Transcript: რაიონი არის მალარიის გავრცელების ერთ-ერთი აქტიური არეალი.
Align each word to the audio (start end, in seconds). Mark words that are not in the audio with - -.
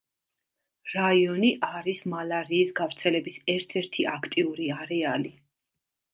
რაიონი 0.93 1.51
არის 1.67 2.01
მალარიის 2.13 2.73
გავრცელების 2.81 3.39
ერთ-ერთი 3.57 4.09
აქტიური 4.15 4.73
არეალი. 4.81 5.37